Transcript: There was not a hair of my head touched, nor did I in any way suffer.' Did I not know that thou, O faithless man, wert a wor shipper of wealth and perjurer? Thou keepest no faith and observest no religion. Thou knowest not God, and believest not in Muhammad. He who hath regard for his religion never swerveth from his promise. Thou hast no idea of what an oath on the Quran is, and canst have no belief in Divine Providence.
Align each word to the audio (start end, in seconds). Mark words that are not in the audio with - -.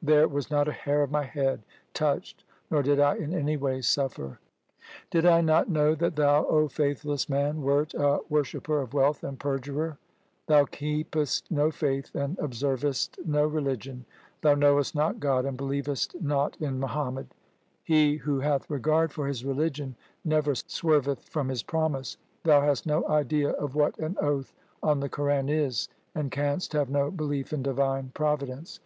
There 0.00 0.26
was 0.26 0.50
not 0.50 0.68
a 0.68 0.72
hair 0.72 1.02
of 1.02 1.10
my 1.10 1.24
head 1.24 1.64
touched, 1.92 2.44
nor 2.70 2.82
did 2.82 2.98
I 2.98 3.16
in 3.16 3.34
any 3.34 3.58
way 3.58 3.82
suffer.' 3.82 4.38
Did 5.10 5.26
I 5.26 5.42
not 5.42 5.68
know 5.68 5.94
that 5.94 6.16
thou, 6.16 6.46
O 6.46 6.66
faithless 6.66 7.28
man, 7.28 7.60
wert 7.60 7.92
a 7.92 8.20
wor 8.30 8.42
shipper 8.42 8.80
of 8.80 8.94
wealth 8.94 9.22
and 9.22 9.38
perjurer? 9.38 9.98
Thou 10.46 10.64
keepest 10.64 11.50
no 11.50 11.70
faith 11.70 12.14
and 12.14 12.38
observest 12.38 13.18
no 13.26 13.46
religion. 13.46 14.06
Thou 14.40 14.54
knowest 14.54 14.94
not 14.94 15.20
God, 15.20 15.44
and 15.44 15.58
believest 15.58 16.18
not 16.22 16.56
in 16.56 16.80
Muhammad. 16.80 17.28
He 17.84 18.16
who 18.16 18.40
hath 18.40 18.70
regard 18.70 19.12
for 19.12 19.26
his 19.26 19.44
religion 19.44 19.94
never 20.24 20.54
swerveth 20.54 21.28
from 21.28 21.50
his 21.50 21.62
promise. 21.62 22.16
Thou 22.44 22.62
hast 22.62 22.86
no 22.86 23.06
idea 23.08 23.50
of 23.50 23.74
what 23.74 23.98
an 23.98 24.16
oath 24.22 24.54
on 24.82 25.00
the 25.00 25.10
Quran 25.10 25.50
is, 25.50 25.90
and 26.14 26.30
canst 26.30 26.72
have 26.72 26.88
no 26.88 27.10
belief 27.10 27.52
in 27.52 27.62
Divine 27.62 28.10
Providence. 28.14 28.80